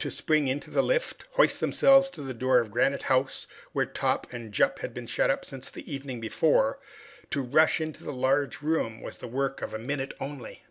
To 0.00 0.10
spring 0.10 0.48
into 0.48 0.68
the 0.68 0.82
lift, 0.82 1.24
hoist 1.36 1.60
themselves 1.60 2.08
up 2.08 2.14
to 2.16 2.22
the 2.22 2.34
door 2.34 2.58
of 2.60 2.70
Granite 2.70 3.04
House, 3.04 3.46
where 3.72 3.86
Top 3.86 4.30
and 4.30 4.52
Jup 4.52 4.80
had 4.80 4.92
been 4.92 5.06
shut 5.06 5.30
up 5.30 5.46
since 5.46 5.70
the 5.70 5.90
evening 5.90 6.20
before, 6.20 6.78
to 7.30 7.40
rush 7.40 7.80
into 7.80 8.04
the 8.04 8.12
large 8.12 8.60
room, 8.60 9.00
was 9.00 9.16
the 9.16 9.26
work 9.28 9.62
of 9.62 9.72
a 9.72 9.78
minute 9.78 10.12
only. 10.20 10.62